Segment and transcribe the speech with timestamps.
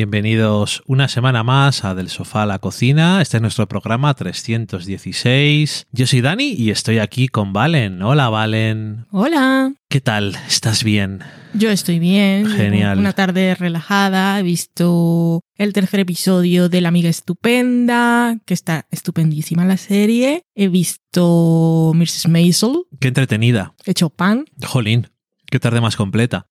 [0.00, 3.22] Bienvenidos una semana más a Del Sofá a la Cocina.
[3.22, 5.86] Este es nuestro programa 316.
[5.90, 8.02] Yo soy Dani y estoy aquí con Valen.
[8.02, 9.06] Hola Valen.
[9.10, 9.72] Hola.
[9.88, 10.36] ¿Qué tal?
[10.46, 11.20] ¿Estás bien?
[11.54, 12.44] Yo estoy bien.
[12.46, 12.98] Genial.
[12.98, 14.38] Una tarde relajada.
[14.38, 20.42] He visto el tercer episodio de La Amiga Estupenda, que está estupendísima la serie.
[20.54, 22.28] He visto Mrs.
[22.28, 23.72] Maisel, Qué entretenida.
[23.86, 24.44] he hecho pan.
[24.62, 25.08] Jolín,
[25.50, 26.48] qué tarde más completa.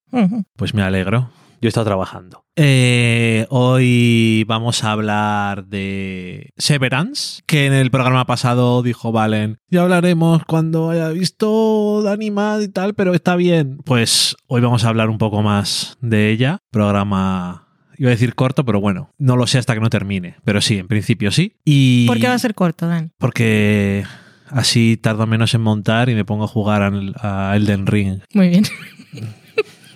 [0.56, 1.30] Pues me alegro.
[1.62, 2.44] Yo he estado trabajando.
[2.58, 9.82] Eh, hoy vamos a hablar de Severance, que en el programa pasado dijo Valen, ya
[9.84, 13.78] hablaremos cuando haya visto de animado y tal, pero está bien.
[13.86, 16.60] Pues hoy vamos a hablar un poco más de ella.
[16.72, 17.68] Programa,
[17.98, 20.36] iba a decir corto, pero bueno, no lo sé hasta que no termine.
[20.44, 21.56] Pero sí, en principio sí.
[21.66, 23.12] Y ¿Por qué va a ser corto, Dan?
[23.18, 24.04] Porque
[24.48, 28.20] así tardo menos en montar y me pongo a jugar al- a Elden Ring.
[28.34, 28.64] Muy bien.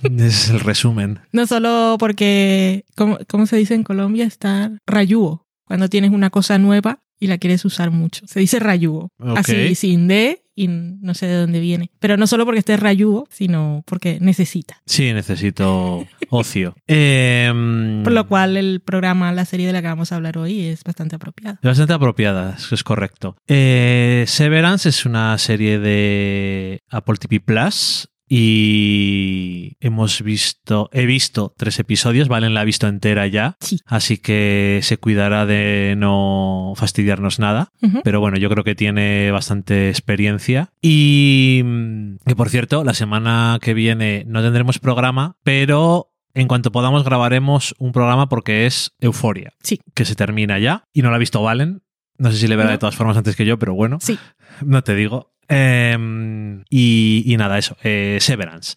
[0.04, 1.20] Ese es el resumen.
[1.32, 4.26] No solo porque, ¿cómo, cómo se dice en Colombia?
[4.26, 5.46] Estar rayúo.
[5.66, 8.26] Cuando tienes una cosa nueva y la quieres usar mucho.
[8.28, 9.12] Se dice rayúo.
[9.36, 11.90] Así, sin D y no sé de dónde viene.
[12.00, 14.82] Pero no solo porque estés rayúo, sino porque necesita.
[14.86, 16.76] Sí, necesito ocio.
[16.88, 20.66] Em, Por lo cual el programa, la serie de la que vamos a hablar hoy
[20.66, 21.60] es bastante apropiada.
[21.64, 23.38] Bastante apropiada, es correcto.
[23.48, 31.80] Eh, Severance es una serie de Apple TV Plus y hemos visto, he visto tres
[31.80, 33.80] episodios, Valen la ha visto entera ya, Sí.
[33.86, 37.72] así que se cuidará de no fastidiarnos nada.
[38.04, 40.70] Pero bueno, yo creo que tiene bastante experiencia.
[40.82, 46.72] Y mm, que por cierto, la semana que viene no tendremos programa, pero en cuanto
[46.72, 49.80] podamos grabaremos un programa porque es Euforia, Sí.
[49.96, 51.82] que se termina ya y no la ha visto Valen.
[52.18, 52.72] No sé si le verá No.
[52.74, 54.18] de todas formas antes que yo, pero bueno, Sí.
[54.66, 55.32] no te digo.
[55.50, 58.76] Em, y, y nada, eso, eh, Severance,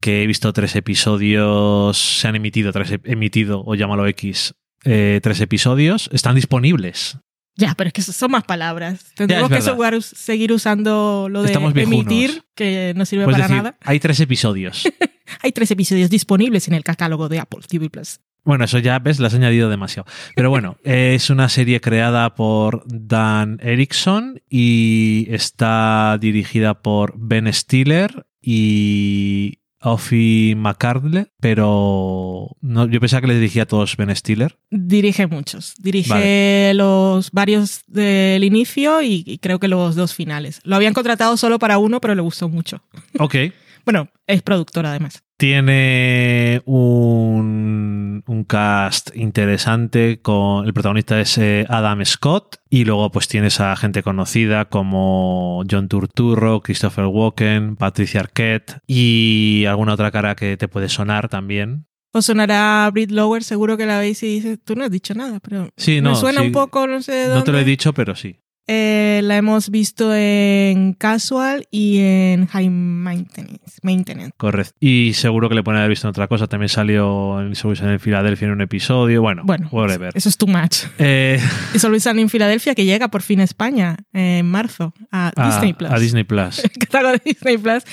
[0.00, 4.54] que he visto tres episodios, se han emitido, tres, emitido, o llámalo X,
[4.84, 7.18] eh, tres episodios, están disponibles.
[7.56, 9.12] Ya, pero es que son más palabras.
[9.14, 12.00] Tendremos que jugar- seguir usando lo de Estamos viejunos.
[12.06, 13.78] emitir, que no sirve Puedes para decir, nada.
[13.82, 14.82] hay tres episodios.
[15.40, 18.20] Hay tres episodios disponibles en el catálogo de Apple TV Plus.
[18.44, 20.06] Bueno, eso ya ves, le has añadido demasiado.
[20.36, 28.26] Pero bueno, es una serie creada por Dan Erickson y está dirigida por Ben Stiller
[28.40, 34.58] y Offie McCardle, pero no, yo pensaba que le dirigía a todos Ben Stiller.
[34.70, 35.74] Dirige muchos.
[35.78, 36.74] Dirige Vale.
[36.74, 40.60] los varios del inicio y, y creo que los dos finales.
[40.64, 42.82] Lo habían contratado solo para uno, pero le gustó mucho.
[43.18, 43.36] Ok.
[43.84, 45.22] Bueno, es productor además.
[45.36, 53.28] Tiene un, un cast interesante con el protagonista es eh, Adam Scott y luego pues
[53.28, 60.34] tienes a gente conocida como John Turturro, Christopher Walken, Patricia Arquette y alguna otra cara
[60.36, 61.86] que te puede sonar también.
[62.12, 65.40] Os sonará Brit Lower, seguro que la veis y dices, tú no has dicho nada,
[65.40, 66.46] pero Sí, no, me suena sí.
[66.46, 67.38] un poco, no sé de dónde.
[67.38, 68.38] No te lo he dicho, pero sí.
[68.66, 73.78] Eh, la hemos visto en Casual y en High Maintenance.
[73.82, 74.32] Maintenance.
[74.36, 74.74] Correcto.
[74.80, 76.46] Y seguro que le pueden haber visto en otra cosa.
[76.46, 77.54] También salió en
[77.90, 79.20] en Filadelfia en un episodio.
[79.20, 80.12] Bueno, Bueno, whatever.
[80.14, 80.84] eso es too much.
[80.98, 81.40] Eh,
[81.74, 85.50] Y solo en Filadelfia, que llega por fin a España eh, en marzo, a, a,
[85.50, 85.90] Disney Plus.
[85.90, 86.62] a Disney Plus.
[86.80, 87.84] Catálogo de Disney Plus.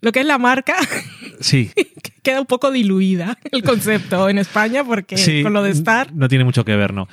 [0.00, 0.76] Lo que es la marca
[1.40, 1.70] Sí.
[2.22, 6.12] queda un poco diluida el concepto en España, porque Sí, con lo de Star.
[6.12, 7.08] No tiene mucho que ver, ¿no?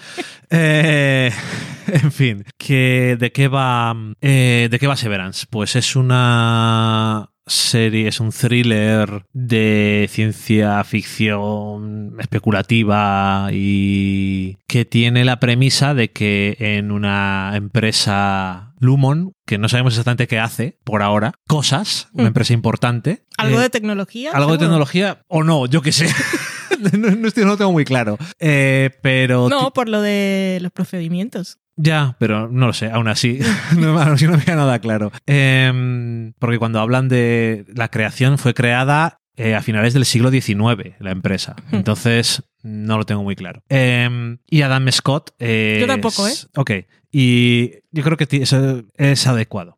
[0.49, 1.31] Eh,
[1.87, 5.45] en fin, que, ¿de qué va eh, ¿de qué va Severance?
[5.49, 15.39] Pues es una serie, es un thriller de ciencia ficción especulativa y que tiene la
[15.39, 21.33] premisa de que en una empresa Lumon, que no sabemos exactamente qué hace por ahora,
[21.47, 22.27] cosas, una Mm.
[22.27, 23.25] empresa importante.
[23.37, 24.31] ¿Algo eh, de tecnología?
[24.33, 26.07] algo de tecnología o no, yo qué sé.
[26.93, 28.17] no, no estoy- no lo tengo muy claro.
[28.39, 29.49] Eh, pero.
[29.49, 31.57] No, por lo de los procedimientos.
[31.79, 33.39] Ya, pero no lo sé, aún así.
[33.77, 35.11] no, aún así no me queda nada claro.
[35.27, 40.95] Em, porque cuando hablan de la creación, fue creada eh, a finales del siglo XIX,
[40.99, 41.55] la empresa.
[41.71, 41.75] Hmm.
[41.75, 43.63] Entonces, no lo tengo muy claro.
[43.69, 45.31] Em, y Adam Scott.
[45.39, 46.33] es- Yo tampoco, ¿eh?
[46.55, 46.71] Ok.
[47.11, 48.53] Y yo creo que es,
[48.97, 49.76] es adecuado.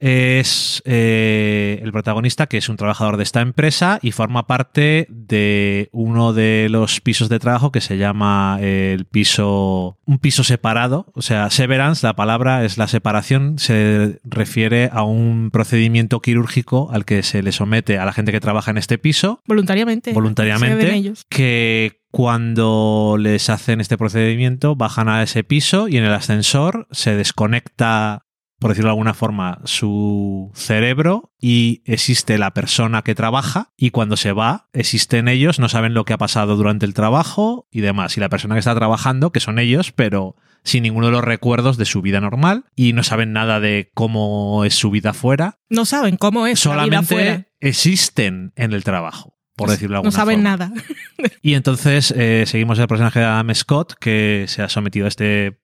[0.00, 5.88] Es eh, el protagonista, que es un trabajador de esta empresa y forma parte de
[5.92, 11.06] uno de los pisos de trabajo que se llama el piso, un piso separado.
[11.14, 17.04] O sea, severance, la palabra es la separación, se refiere a un procedimiento quirúrgico al
[17.04, 20.12] que se le somete a la gente que trabaja en este piso Voluntariamente.
[20.12, 21.24] voluntariamente ellos.
[21.28, 27.16] que cuando les hacen este procedimiento bajan a ese piso y en el ascensor se
[27.16, 28.24] desconecta
[28.58, 34.16] por decirlo de alguna forma, su cerebro y existe la persona que trabaja y cuando
[34.16, 38.16] se va, existen ellos, no saben lo que ha pasado durante el trabajo y demás.
[38.16, 40.34] Y la persona que está trabajando, que son ellos, pero
[40.64, 44.64] sin ninguno de los recuerdos de su vida normal y no saben nada de cómo
[44.64, 45.58] es su vida fuera.
[45.70, 47.46] No saben cómo es Solamente la vida fuera.
[47.60, 49.34] existen en el trabajo.
[49.56, 50.50] Por decirlo de No alguna saben forma.
[50.56, 50.72] nada.
[51.42, 55.60] Y entonces eh, seguimos el personaje de Adam Scott que se ha sometido a este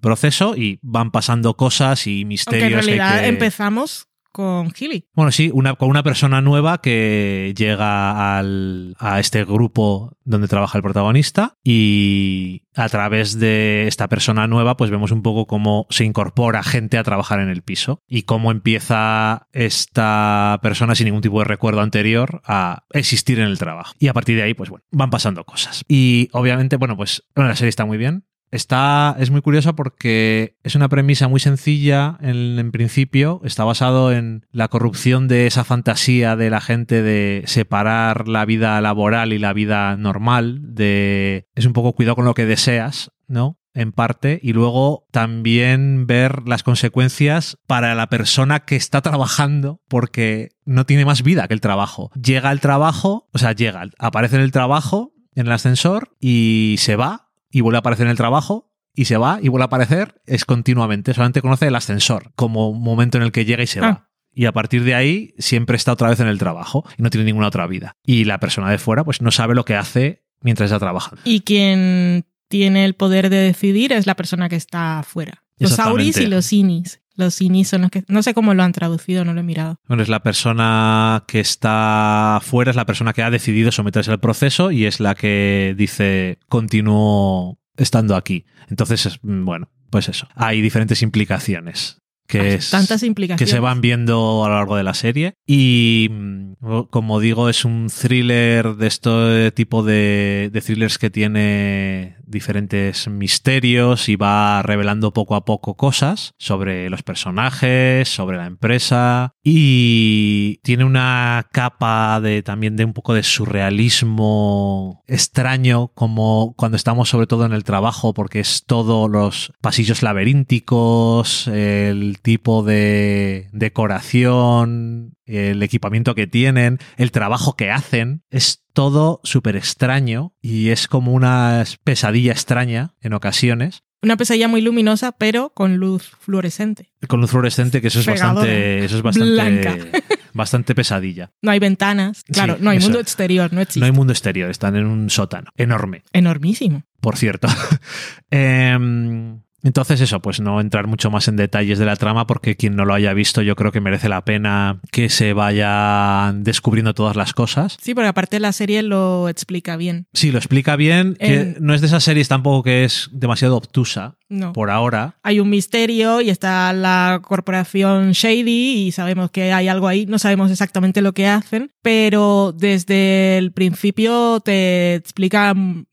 [0.00, 2.68] proceso y van pasando cosas y Aunque en misterios.
[2.68, 5.08] que hay realidad que- empezamos con Gilly.
[5.14, 10.78] Bueno, sí, una, con una persona nueva que llega al, a este grupo donde trabaja
[10.78, 16.04] el protagonista y a través de esta persona nueva pues vemos un poco cómo se
[16.04, 21.38] incorpora gente a trabajar en el piso y cómo empieza esta persona sin ningún tipo
[21.40, 23.94] de recuerdo anterior a existir en el trabajo.
[23.98, 25.82] Y a partir de ahí pues bueno, van pasando cosas.
[25.88, 28.24] Y obviamente, bueno, pues bueno, la serie está muy bien.
[28.50, 33.40] Está, es muy curiosa porque es una premisa muy sencilla en, en principio.
[33.44, 38.80] Está basado en la corrupción de esa fantasía de la gente de separar la vida
[38.80, 40.60] laboral y la vida normal.
[40.62, 43.58] De es un poco cuidado con lo que deseas, ¿no?
[43.74, 44.40] En parte.
[44.42, 51.04] Y luego también ver las consecuencias para la persona que está trabajando porque no tiene
[51.04, 52.10] más vida que el trabajo.
[52.20, 56.96] Llega al trabajo, o sea, llega, aparece en el trabajo, en el ascensor y se
[56.96, 60.20] va y vuelve a aparecer en el trabajo y se va y vuelve a aparecer,
[60.26, 63.82] es continuamente, solamente conoce el ascensor como momento en el que llega y se Ah.
[63.82, 64.04] va.
[64.34, 67.24] Y a partir de ahí siempre está otra vez en el trabajo y no tiene
[67.24, 67.96] ninguna otra vida.
[68.04, 71.20] Y la persona de fuera pues no sabe lo que hace mientras está trabajando.
[71.24, 75.42] Y quien tiene el poder de decidir es la persona que está afuera.
[75.58, 77.00] Los auris y los inis.
[77.18, 78.04] Los inis son los que...
[78.08, 79.80] No sé cómo lo han traducido, no lo he mirado.
[79.88, 84.20] Bueno, es la persona que está fuera, es la persona que ha decidido someterse al
[84.20, 88.46] proceso y es la que dice continúo estando aquí.
[88.68, 90.28] Entonces, es- mm, bueno, pues eso.
[90.34, 92.00] Hay diferentes implicaciones.
[92.28, 93.02] Que Hay es, Tantas
[93.38, 95.34] que se van viendo a lo largo de la serie.
[95.46, 102.18] Y mm, como digo, es un thriller de este tipo de, de thrillers que tiene
[102.28, 109.34] diferentes misterios y va revelando poco a poco cosas sobre los personajes, sobre la empresa
[109.42, 117.08] y tiene una capa de también de un poco de surrealismo extraño como cuando estamos
[117.08, 125.14] sobre todo en el trabajo porque es todo los pasillos laberínticos, el tipo de decoración,
[125.26, 131.12] el equipamiento que tienen, el trabajo que hacen, es todo súper extraño y es como
[131.12, 133.82] una pesadilla extraña en ocasiones.
[134.00, 136.92] Una pesadilla muy luminosa, pero con luz fluorescente.
[137.08, 138.34] Con luz fluorescente, que eso es Pegadora.
[138.34, 139.76] bastante, eso es bastante, Blanca.
[140.34, 141.32] bastante pesadilla.
[141.42, 142.22] No hay ventanas.
[142.32, 142.86] Claro, Sí, no hay eso.
[142.86, 143.80] mundo exterior, no existe.
[143.80, 146.84] No hay mundo exterior, están en un sótano enorme, Enormísimo.
[147.00, 147.48] por cierto.
[148.30, 152.76] Em, entonces eso, pues no entrar mucho más en detalles de la trama porque quien
[152.76, 157.16] no lo haya visto yo creo que merece la pena que se vayan descubriendo todas
[157.16, 157.76] las cosas.
[157.80, 160.06] Sí, porque aparte la serie lo explica bien.
[160.12, 164.16] Sí, lo explica bien, que no es de esas series tampoco que es demasiado obtusa
[164.28, 164.52] No.
[164.52, 165.16] por ahora.
[165.22, 170.06] Hay un misterio y está la corporación Shady y sabemos que hay algo ahí.
[170.06, 175.86] No sabemos exactamente lo que hacen, pero desde el principio te explican.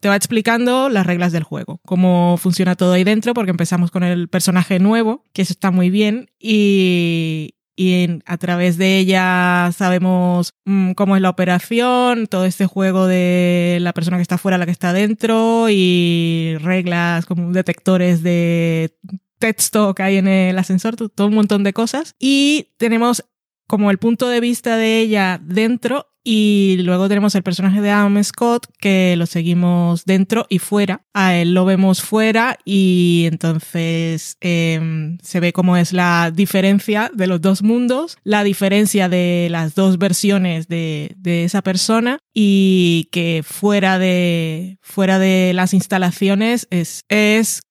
[0.00, 4.02] Te va, explicando las reglas del juego, cómo funciona todo ahí dentro, porque empezamos con
[4.02, 10.54] el personaje nuevo, que eso está muy bien, y, en- a través de ella sabemos
[10.64, 14.66] mm, cómo es la operación, todo este juego de la persona que está fuera, la
[14.66, 18.96] que está dentro y reglas como detectores de
[19.38, 22.14] texto que hay en el ascensor, to- todo un montón de cosas.
[22.18, 23.24] Y tenemos
[23.66, 28.22] como el punto de vista de ella dentro y luego tenemos el personaje de Adam
[28.22, 31.02] Scott que lo seguimos dentro y fuera.
[31.14, 37.26] A él lo vemos fuera y entonces em, se ve cómo es la diferencia de
[37.26, 43.42] los dos mundos, la diferencia de las dos versiones de, de esa persona y que
[43.44, 47.62] fuera de, fuera de las instalaciones es, es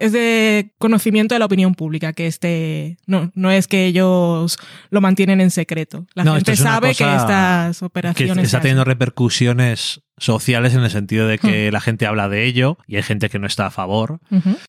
[0.00, 4.56] es de conocimiento de la opinión pública, que este no, no es que ellos
[4.90, 6.06] lo mantienen en secreto.
[6.14, 8.44] La No, gente es sabe que estas Que operaciones.
[8.44, 8.90] está teniendo hacen.
[8.92, 11.46] repercusiones sociales en el sentido de Hmm.
[11.46, 14.20] que la gente habla de ello y hay gente que no está a favor.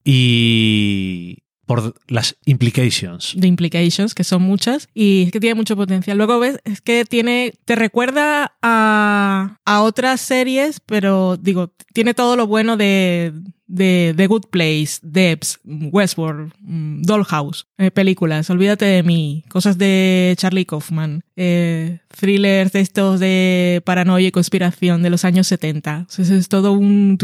[0.03, 1.37] Y
[1.67, 3.33] por las implications.
[3.35, 6.17] de implications, que son muchas, y es que tiene mucho potencial.
[6.17, 12.37] Luego ves, es que tiene, te recuerda a, a otras series, pero digo, tiene todo
[12.37, 13.33] lo bueno de,
[13.67, 20.35] de The Good Place, Debs, Westworld, mm, Dollhouse, eh, películas, Olvídate de mí, cosas de
[20.37, 25.97] Charlie Kaufman, eh, thrillers de estos de paranoia y conspiración de los años 70.
[25.97, 27.17] Entonces es todo un...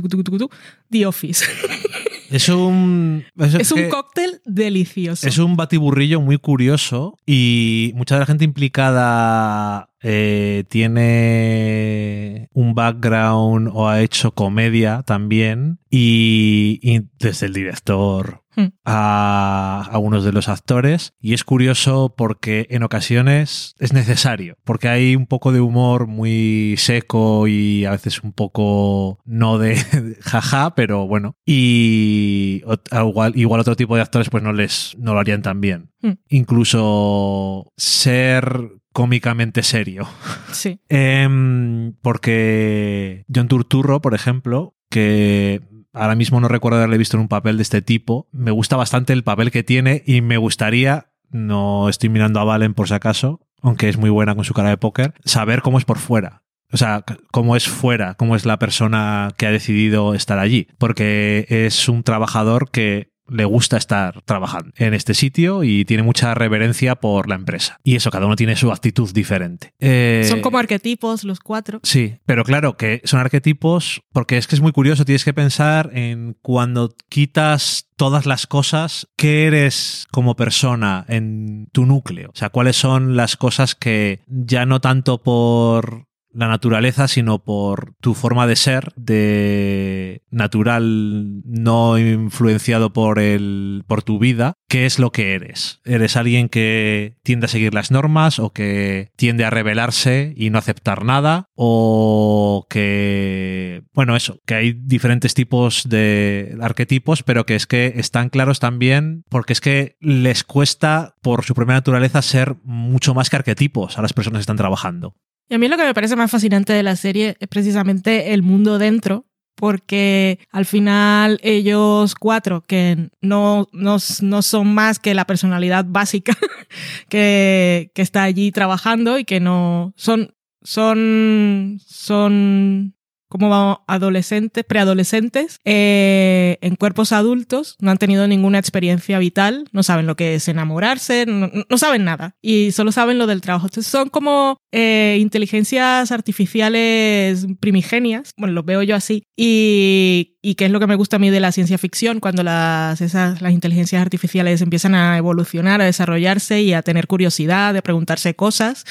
[0.90, 1.46] The Office.
[2.34, 3.24] Es un.
[3.38, 5.28] Es, un cóctel delicioso.
[5.28, 13.70] Es un batiburrillo muy curioso y mucha de la gente implicada eh, tiene un background
[13.74, 16.80] o ha hecho comedia también y,
[17.20, 18.66] desde el director hmm.
[18.84, 25.16] a algunos de los actores y es curioso porque en ocasiones es necesario porque hay
[25.16, 29.78] un poco de humor muy seco y a veces un poco no de
[30.20, 35.20] jaja pero bueno y igual, igual otro tipo de actores pues no les no lo
[35.22, 36.14] harían tan bien hmm.
[36.28, 40.08] incluso ser cómicamente serio.
[40.52, 40.80] Sí.
[40.90, 47.28] Em, porque John Turturro, por ejemplo, que ahora mismo no recuerdo haberle visto en un
[47.28, 51.90] papel de este tipo, me gusta bastante el papel que tiene y me gustaría, no
[51.90, 54.78] estoy mirando a Valen por si acaso, aunque es muy buena con su cara de
[54.78, 56.44] póker, saber cómo es por fuera.
[56.72, 60.68] O sea, cómo es fuera, cómo es la persona que ha decidido estar allí.
[60.80, 66.34] Porque es un trabajador que le gusta estar trabajando en este sitio y tiene mucha
[66.34, 67.80] reverencia por la empresa.
[67.84, 69.74] Y eso, cada uno tiene su actitud diferente.
[69.80, 71.80] Eh, son como arquetipos los cuatro.
[71.84, 75.92] Sí, pero claro que son arquetipos porque es que es muy curioso, tienes que pensar
[75.94, 82.32] en cuando quitas todas las cosas, ¿qué eres como persona en tu núcleo?
[82.34, 87.94] O sea, cuáles son las cosas que ya no tanto por la naturaleza, sino por
[88.02, 95.00] tu forma de ser, de natural, no influenciado por el, por tu vida, qué es
[95.00, 95.82] lo que eres.
[95.86, 100.58] ¿Eres alguien que tiende a seguir las normas o que tiende a rebelarse y no
[100.58, 101.50] aceptar nada?
[101.56, 108.30] ¿O que, bueno, eso, que hay diferentes tipos de arquetipos, pero que es que están
[108.30, 113.36] claros también porque es que les cuesta, por su propia naturaleza, ser mucho más que
[113.36, 115.16] arquetipos a las personas que están trabajando.
[115.50, 118.44] Y a mí lo que me parece más fascinante de la serie es precisamente el
[118.44, 125.26] mundo dentro, porque al final ellos cuatro, que no, no, no son más que la
[125.26, 126.34] personalidad básica
[127.10, 130.34] que, que, está allí trabajando y que no son,
[130.64, 132.96] son, son
[133.34, 140.06] como adolescentes, preadolescentes, eh, en cuerpos adultos, no han tenido ninguna experiencia vital, no saben
[140.06, 143.66] lo que es enamorarse, no, saben nada y solo saben lo del trabajo.
[143.66, 150.66] Entonces son como eh, inteligencias artificiales primigenias, bueno, los veo yo así, y, y que
[150.66, 153.52] es lo que me gusta a mí de la ciencia ficción, cuando las, esas, las
[153.52, 158.86] inteligencias artificiales empiezan a evolucionar, a desarrollarse y a tener curiosidad, de preguntarse cosas.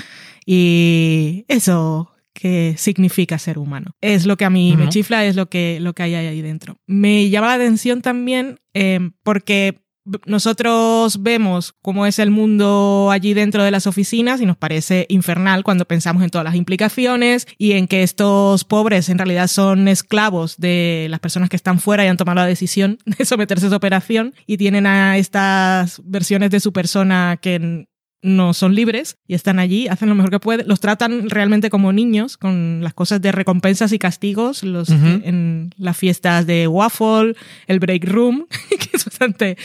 [0.44, 3.96] Y eso que significa ser humano.
[4.00, 6.78] Es lo que a mí me chifla, es lo que, lo que hay ahí dentro.
[6.86, 9.82] Me llama la atención también eh, porque
[10.26, 15.62] nosotros vemos cómo es el mundo allí dentro de las oficinas y nos parece infernal
[15.62, 20.56] cuando pensamos en todas las implicaciones y en que estos pobres en realidad son esclavos
[20.58, 23.76] de las personas que están fuera y han tomado la decisión de someterse a esa
[23.76, 27.86] operación y tienen a estas versiones de su persona que
[28.23, 31.93] no son libres y están allí, hacen lo mejor que pueden, los tratan realmente como
[31.93, 37.35] niños con las cosas de recompensas y castigos, los, en las fiestas de waffle,
[37.67, 39.57] el break room, que es bastante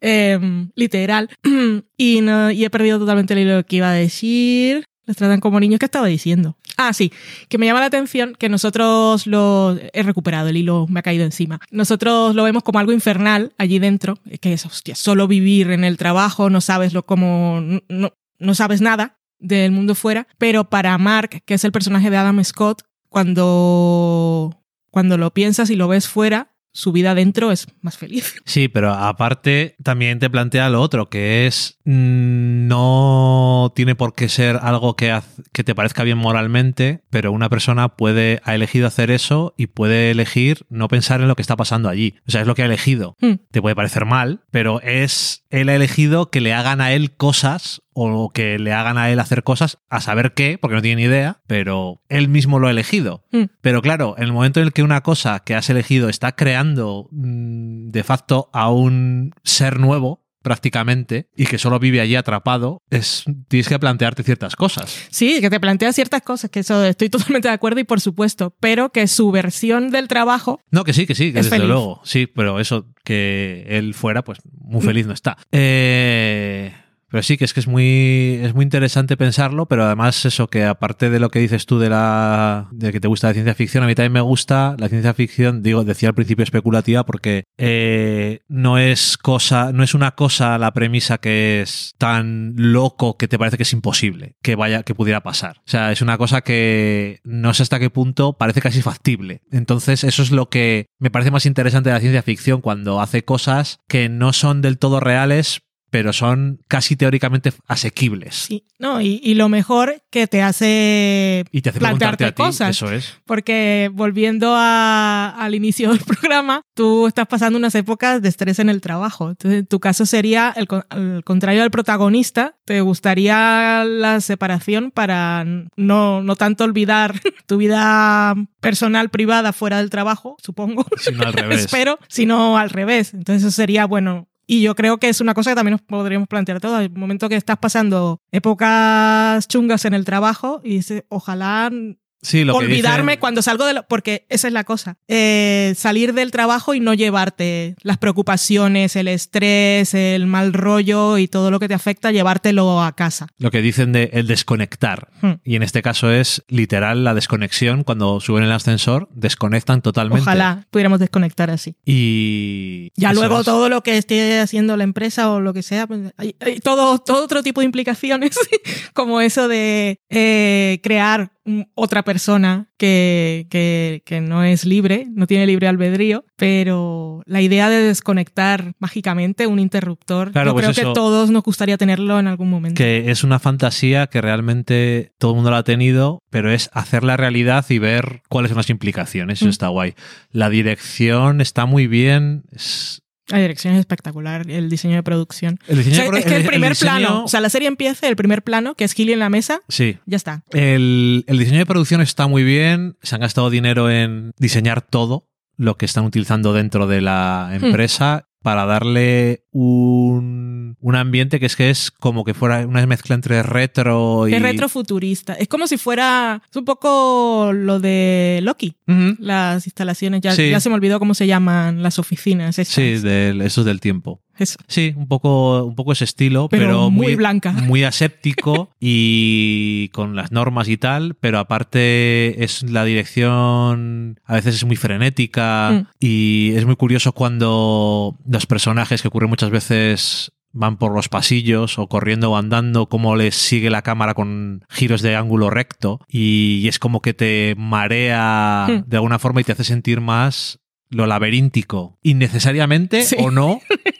[0.00, 1.28] em, literal.
[1.96, 4.84] y, no, y he perdido totalmente el hilo que iba a decir.
[5.08, 5.78] Los tratan como niños.
[5.80, 6.58] ¿Qué estaba diciendo?
[6.76, 7.10] Ah, sí,
[7.48, 11.24] que me llama la atención que nosotros lo he recuperado, el hilo me ha caído
[11.24, 11.60] encima.
[11.70, 15.96] Nosotros lo vemos como algo infernal allí dentro, que es, hostia, solo vivir en el
[15.96, 21.42] trabajo, no sabes lo como, no, no sabes nada del mundo fuera, pero para Mark,
[21.46, 26.54] que es el personaje de Adam Scott, cuando, cuando lo piensas y lo ves fuera,
[26.72, 28.34] su vida dentro es más feliz.
[28.48, 34.28] Sí, pero aparte también te plantea lo otro, que es mm, no tiene por qué
[34.28, 35.20] ser algo que,
[35.52, 40.10] que te parezca bien moralmente, pero una persona puede ha elegido hacer eso y puede
[40.10, 42.14] elegir no pensar en lo que está pasando allí.
[42.26, 43.16] O sea, es lo que ha elegido.
[43.20, 43.34] Hmm.
[43.50, 47.82] Te puede parecer mal, pero es él ha elegido que le hagan a él cosas
[47.98, 51.08] o que le hagan a él hacer cosas, a saber qué, porque no tiene ni
[51.08, 53.24] idea, pero él mismo lo ha elegido.
[53.32, 53.44] Hmm.
[53.60, 57.08] Pero claro, en el momento en el que una cosa que has elegido está creando
[57.10, 63.24] mm, de facto a un ser nuevo, prácticamente y que solo vive allí atrapado, es,
[63.48, 65.06] tienes que plantearte ciertas cosas.
[65.10, 68.54] Sí, que te plantea ciertas cosas, que eso estoy totalmente de acuerdo y por supuesto,
[68.58, 70.60] pero que su versión del trabajo...
[70.70, 74.38] No, que sí, que sí, que desde luego, sí, pero eso que él fuera, pues
[74.58, 75.36] muy feliz no está.
[75.52, 76.72] Eh,
[77.10, 80.64] Pero sí, que es que es muy, es muy interesante pensarlo, pero además eso, que
[80.64, 83.84] aparte de lo que dices tú de la de que te gusta la ciencia ficción,
[83.84, 88.40] a mí también me gusta la ciencia ficción, digo, decía al principio especulativa, porque eh,
[88.48, 93.38] no es cosa, no es una cosa la premisa que es tan loco que te
[93.38, 95.58] parece que es imposible que vaya, que pudiera pasar.
[95.58, 99.42] O sea, es una cosa que no sé hasta qué punto parece casi factible.
[99.50, 103.24] Entonces, eso es lo que me parece más interesante de la ciencia ficción cuando hace
[103.24, 108.34] cosas que no son del todo reales, pero son casi teóricamente asequibles.
[108.34, 112.32] Sí, no, y, y lo mejor que te hace, Y te hace plantearte preguntarte a
[112.34, 112.70] ti, cosas.
[112.70, 113.14] eso es.
[113.24, 118.68] Porque volviendo a- al inicio del programa, tú estás pasando unas épocas de estrés en
[118.68, 119.30] el trabajo.
[119.30, 122.54] Entonces, en tu caso sería el, al contrario del protagonista.
[122.64, 125.44] Te gustaría la separación para
[125.76, 130.86] no, no tanto olvidar tu vida personal, privada, fuera del trabajo, supongo.
[130.98, 131.60] Sino al revés.
[131.60, 133.14] Espero, sino al revés.
[133.14, 136.26] Entonces eso sería, bueno, y yo creo que es una cosa que también nos podríamos
[136.26, 136.80] plantear todos.
[136.80, 141.70] El momento que estás pasando épocas chungas en el trabajo y dices, ojalá
[142.20, 144.96] Sí, lo que olvidarme cuando salgo de lo, porque esa es la cosa.
[145.06, 151.28] Eh, salir del trabajo y no llevarte las preocupaciones, el estrés, el mal rollo y
[151.28, 153.28] todo lo que te afecta, llevártelo a casa.
[153.38, 155.08] Lo que dicen de el desconectar.
[155.20, 155.34] Hmm.
[155.44, 157.84] Y en este caso es literal la desconexión.
[157.84, 160.22] Cuando suben el ascensor, desconectan totalmente.
[160.22, 161.76] Ojalá pudiéramos desconectar así.
[161.84, 162.90] Y.
[162.96, 163.44] Ya eso luego es.
[163.44, 166.98] todo lo que esté haciendo la empresa o lo que sea, pues, hay, hay todo,
[166.98, 168.36] todo otro tipo de implicaciones,
[168.92, 171.32] como eso de eh, crear
[171.74, 177.68] otra persona que, que, que no es libre, no tiene libre albedrío, pero la idea
[177.68, 180.82] de desconectar mágicamente un interruptor, Claro, yo pues creo eso.
[180.82, 182.76] que todos nos gustaría tenerlo en algún momento.
[182.78, 187.16] Que es una fantasía que realmente todo el mundo la ha tenido, pero es hacerla
[187.16, 189.38] realidad y ver cuáles son las implicaciones.
[189.38, 189.50] Eso Mm.
[189.50, 189.94] está guay.
[190.30, 192.44] La dirección está muy bien.
[192.52, 195.58] es- La dirección es espectacular, el diseño de producción.
[195.66, 197.68] El O diseño sea, de es que el, primer diseño- plano, o sea, la serie
[197.68, 199.98] empieza, el primer plano, que es Gilly en la mesa, Sí.
[200.06, 200.42] ya está.
[200.52, 202.96] El, el diseño de producción está muy bien.
[203.02, 207.64] Se han gastado dinero en diseñar todo lo que están utilizando dentro de la Hmm.
[207.66, 213.14] empresa para darle un, un ambiente que es que es como que fuera una mezcla
[213.14, 214.34] entre retro y.
[214.34, 215.34] Es retrofuturista.
[215.34, 216.42] Es como si fuera.
[216.50, 218.76] Es un poco lo de Loki.
[219.18, 220.20] Las instalaciones.
[220.20, 220.50] Ya, Sí.
[220.50, 222.56] ya se me olvidó cómo se llaman las oficinas.
[222.56, 224.22] Sí, del, eso es del tiempo.
[224.38, 224.58] Eso.
[224.66, 227.52] Sí, un poco, un poco ese estilo, Pero pero, muy blanca.
[227.66, 234.54] Muy aséptico y con las normas y tal, pero aparte es la dirección a veces
[234.56, 235.86] es muy frenética Mm.
[236.00, 241.78] y es muy curioso cuando los personajes que ocurren muchas veces van por los pasillos
[241.78, 246.66] o corriendo o andando, cómo les sigue la cámara con giros de ángulo recto y
[246.68, 248.84] es como que te marea Mm.
[248.88, 250.58] de alguna forma y te hace sentir más
[250.90, 253.16] lo laberíntico, innecesariamente Sí.
[253.18, 253.60] o no,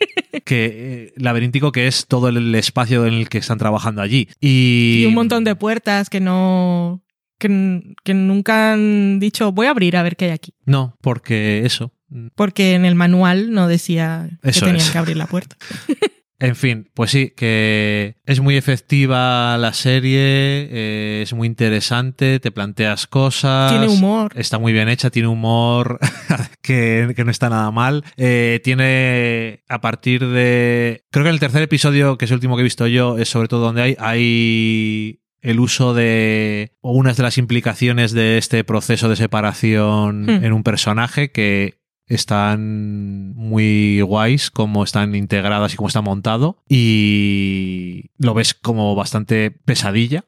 [0.49, 4.29] que eh, laberíntico que es todo el espacio en el que están trabajando allí.
[4.41, 7.03] Y, Y un montón de puertas que no.
[7.39, 10.55] Que, que nunca han dicho, voy a abrir a ver qué hay aquí.
[10.65, 11.93] No, porque eso.
[12.35, 14.91] Porque en el manual no decía Eso que tenían es.
[14.91, 15.57] que abrir la puerta.
[16.41, 22.53] En fin, pues sí, que es muy efectiva la serie, eh, es muy interesante, te
[22.53, 23.73] planteas cosas.
[23.73, 24.33] Tiene humor.
[24.37, 25.99] Está muy bien hecha, tiene humor
[26.63, 28.05] que, que no está nada mal.
[28.17, 31.05] Eh, tiene a partir de...
[31.11, 33.29] Creo que en el tercer episodio, que es el último que he visto yo, es
[33.29, 38.65] sobre todo donde hay, hay el uso de o unas de las implicaciones de este
[38.65, 40.45] proceso de separación Hmm.
[40.45, 48.07] en un personaje que están muy guays como están integradas y cómo está montado y
[48.19, 50.25] lo ves como bastante pesadilla.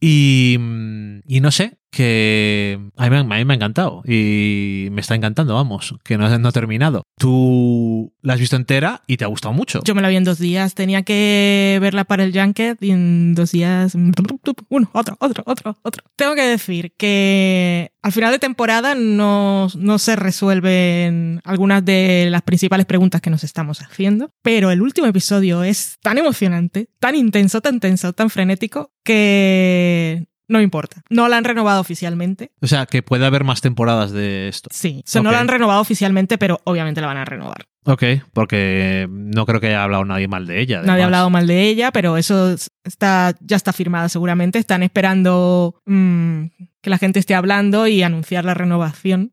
[0.00, 5.54] Y, mm, y no sé, que a mí, me- ha encantado y me está encantando,
[5.54, 7.04] vamos, que no, no ha terminado.
[7.18, 9.80] Tú la has visto entera y te ha gustado mucho.
[9.84, 10.74] Yo me la vi en dos días.
[10.74, 13.94] Tenía que verla para el Junket y en dos días.
[13.94, 16.04] Uno, otro, otro, otro, otro.
[16.16, 22.42] Tengo que decir que al final de temporada no, no se resuelven algunas de las
[22.42, 24.32] principales preguntas que nos estamos haciendo.
[24.42, 30.60] Pero el último episodio es tan emocionante, tan intenso, tan tenso, tan frenético que no
[30.60, 31.02] importa.
[31.08, 32.50] No la han renovado oficialmente.
[32.60, 34.68] O sea, que puede haber más temporadas de esto.
[34.72, 37.68] Sí, o sea, no la han renovado oficialmente, pero obviamente la van a renovar.
[37.84, 40.82] Ok, porque no creo que haya hablado nadie mal de ella.
[40.82, 44.58] Nadie ha hablado mal de ella, pero eso está, ya está firmada seguramente.
[44.58, 46.46] Están esperando mm,
[46.82, 49.32] que la gente esté hablando y anunciar la renovación,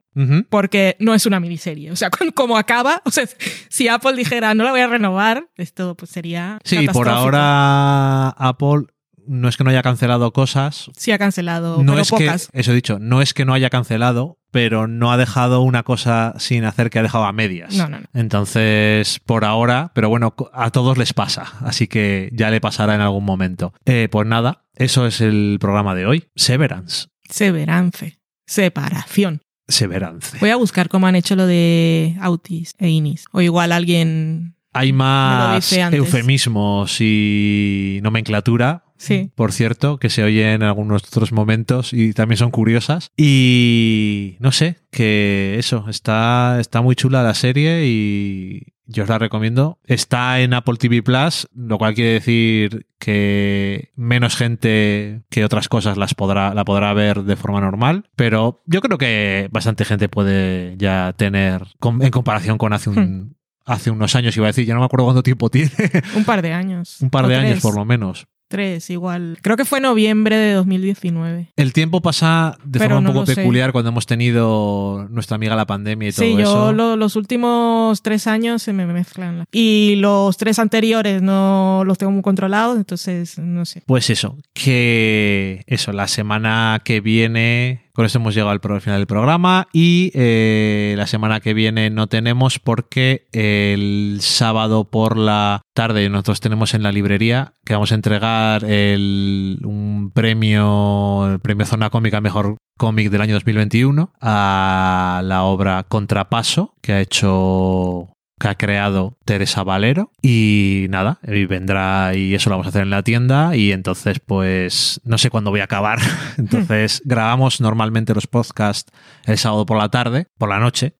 [0.50, 1.92] porque no es una miniserie.
[1.92, 3.26] O sea, como acaba, o sea,
[3.70, 6.60] si Apple dijera no la voy a renovar, esto pues sería.
[6.64, 8.86] Sí, por ahora Apple
[9.28, 12.50] no es que no haya cancelado cosas, Sí ha cancelado, no pero es pocas.
[12.50, 15.84] que, eso he dicho, no es que no haya cancelado, pero no ha dejado una
[15.84, 17.76] cosa sin hacer que ha dejado a medias.
[17.76, 18.06] No, no, no.
[18.14, 23.02] Entonces, por ahora, pero bueno, a todos les pasa, así que ya le pasará en
[23.02, 23.74] algún momento.
[23.86, 26.28] Eh, pues nada, eso es el programa de hoy.
[26.36, 27.08] Severance.
[27.30, 28.20] Severance.
[28.46, 29.42] Separación.
[29.68, 30.38] Severance.
[30.40, 33.26] Voy a buscar cómo han hecho lo de Autis e Inis.
[33.32, 34.56] O igual alguien.
[34.74, 39.32] Hay más eufemismos y nomenclatura Sí.
[39.36, 43.12] por cierto, que se oye en algunos otros momentos y también son curiosas.
[43.16, 49.20] Y no sé, que eso, está, está muy chula la serie y yo os la
[49.20, 49.80] recomiendo.
[49.84, 55.98] Está en Apple TV Plus, lo cual quiere decir que menos gente que otras cosas
[55.98, 60.76] las podrá, la podrá ver de forma normal, pero yo creo que bastante gente puede
[60.78, 61.64] ya tener,
[62.02, 63.38] en comparación con hace un...
[63.70, 65.70] Hace unos años iba a decir, ya no me acuerdo cuánto tiempo tiene,
[66.16, 66.96] Un par de años.
[67.02, 68.26] un par de años por lo menos.
[68.50, 69.38] Tres, igual.
[69.42, 71.52] Creo que fue noviembre de 2019.
[71.58, 73.36] El tiempo pasa de Pero forma un poco sé.
[73.36, 76.72] peculiar cuando hemos tenido nuestra amiga la pandemia y todo Sí, yo eso.
[76.74, 79.44] lo- los últimos tres años se me mezclan.
[79.52, 83.84] Y los tres anteriores no los tengo muy controlados, entonces no sé.
[83.86, 89.08] Pues eso, que eso, la semana que viene, con esto hemos llegado al final del
[89.08, 96.08] programa y eh, la semana que viene no tenemos porque el sábado por la tarde
[96.08, 101.90] nosotros tenemos en la librería que vamos a entregar el, un premio, el premio Zona
[101.90, 108.56] Cómica Mejor Cómic del año 2021 a la obra Contrapaso que ha hecho que ha
[108.56, 110.12] creado Teresa Valero.
[110.22, 113.56] Y nada, y vendrá y eso lo vamos a hacer en la tienda.
[113.56, 116.00] Y entonces pues no sé cuándo voy a acabar.
[116.38, 118.92] Entonces grabamos normalmente los podcasts
[119.26, 120.97] el sábado por la tarde, por la noche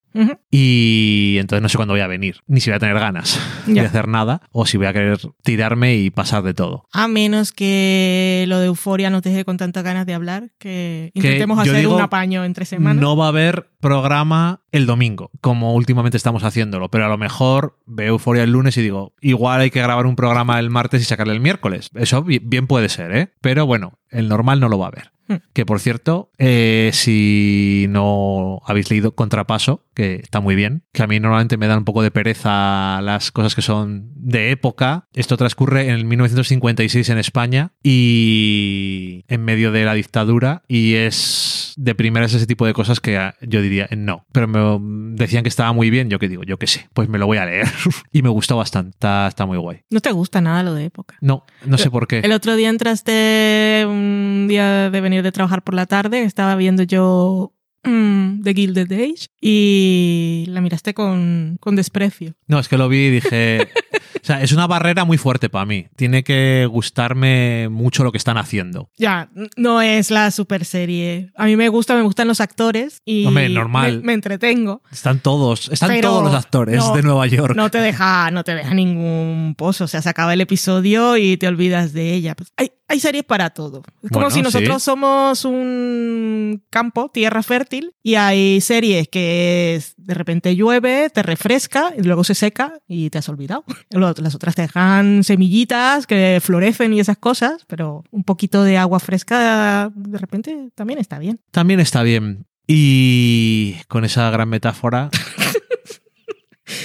[0.52, 3.80] Y entonces no sé cuándo voy a venir, ni si voy a tener ganas de
[3.82, 6.86] hacer nada o si voy a querer tirarme y pasar de todo.
[6.92, 11.60] A menos que lo de Euforia nos deje con tantas ganas de hablar, que intentemos
[11.60, 13.02] hacer digo, un apaño entre semanas.
[13.02, 17.78] No va a haber programa el domingo, como últimamente estamos haciéndolo, pero a lo mejor
[17.86, 21.06] veo Euforia el lunes y digo, igual hay que grabar un programa el martes y
[21.06, 21.90] sacarle el miércoles.
[21.94, 23.34] Eso bi- bien puede ser, ¿eh?
[23.42, 25.12] Pero bueno, el normal no lo va a haber.
[25.54, 31.08] Que por cierto, eh, si no habéis leído Contrapaso, que está muy bien, que a
[31.08, 35.08] mí normalmente me dan un poco de pereza las cosas que son de época.
[35.14, 41.67] Esto transcurre en el 1956 en España y en medio de la dictadura y es
[41.78, 44.26] de primeras ese tipo de cosas que ah, yo diría no.
[44.34, 47.18] Pero me decían que estaba muy bien, yo que digo, yo qué sé, pues me
[47.18, 47.68] lo voy a leer.
[48.12, 49.82] y me gustó bastante, está, está muy guay.
[49.90, 51.16] No te gusta nada lo de época.
[51.22, 52.20] No, no sé por qué.
[52.20, 56.84] El otro día entraste un día de venir de trabajar por la tarde, estaba viendo
[56.84, 62.34] yo mm, The Gilded Age y la miraste con, con desprecio.
[62.48, 63.68] No, es que lo vi y dije.
[64.28, 65.88] Sea, es una barrera muy fuerte para mí.
[65.96, 68.90] Tiene que gustarme mucho lo que están haciendo.
[68.98, 71.32] Ya, no es la super serie.
[71.36, 74.00] A mí me gusta, me gustan los actores y Hombre, normal.
[74.00, 74.82] Me, me entretengo.
[74.92, 77.56] Están todos, están Pero todos los actores no, de Nueva York.
[77.56, 79.86] No te deja, no te deja ningún pozo.
[79.86, 82.36] O sea, se acaba el episodio y te olvidas de ella.
[82.36, 83.82] Pues hay, hay series para todo.
[84.04, 84.86] Es como Bueno, si nosotros sí.
[84.86, 92.02] somos un campo, tierra fértil, y hay series que de repente llueve, te refresca, y
[92.04, 93.64] luego se seca y te has olvidado.
[93.92, 98.78] Lo- Las otras te dejan semillitas que florecen y esas cosas, pero un poquito de
[98.78, 101.40] agua fresca de repente también está bien.
[101.52, 102.46] También está bien.
[102.68, 105.10] Y con esa gran metáfora,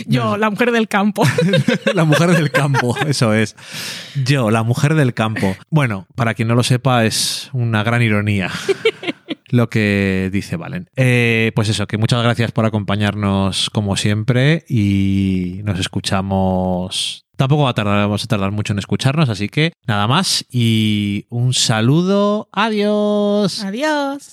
[0.06, 1.24] Yo, la mujer del campo.
[1.94, 3.56] la mujer del campo, eso es.
[4.24, 5.56] Yo, la mujer del campo.
[5.70, 8.50] Bueno, para quien no lo sepa, es una gran ironía.
[9.52, 10.88] Lo que dice Valen.
[10.96, 17.26] Eh, pues eso, que muchas gracias por acompañarnos como siempre y nos escuchamos.
[17.36, 21.26] Tampoco va a tardar, vamos a tardar mucho en escucharnos, así que nada más y
[21.28, 22.48] un saludo.
[22.50, 23.62] Adiós.
[23.62, 24.32] Adiós.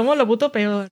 [0.00, 0.88] Somos lo puto peor.